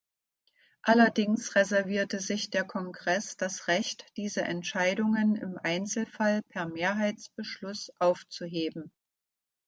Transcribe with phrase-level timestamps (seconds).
[0.81, 8.91] Allerdings reservierte sich der Kongress das Recht, diese Entscheidungen im Einzelfall per Mehrheitsbeschluss aufzuheben.